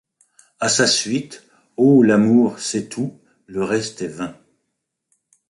A 0.59 0.67
sa 0.67 0.87
suite. 0.87 1.43
Oh! 1.77 2.01
l'amour, 2.01 2.57
c'est 2.57 2.89
tout; 2.89 3.19
le 3.45 3.63
reste 3.63 4.01
est 4.01 4.07
vain. 4.07 4.35